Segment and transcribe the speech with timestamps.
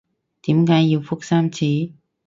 [0.41, 1.91] 點解要覆三次？